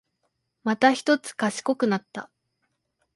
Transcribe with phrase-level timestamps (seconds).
[0.63, 2.31] またひとつ賢くなった